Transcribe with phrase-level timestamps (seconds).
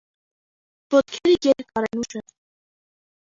[0.95, 2.27] Ոտքերը երկար են, ուժեղ։